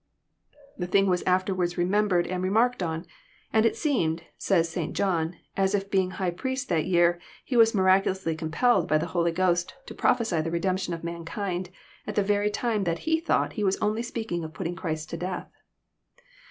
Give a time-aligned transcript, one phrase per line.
[0.79, 3.05] The thing was afterwards remembered and remarked on;
[3.53, 4.95] and it seemed, says St.
[4.97, 9.31] John, as if being high priest that year, he was miraculously compelled by the Holy
[9.31, 11.69] Ghost to prophesy the redemption of mankind,
[12.07, 15.17] at the very time that he thought he was only speaking of putting Christ to
[15.17, 15.51] death.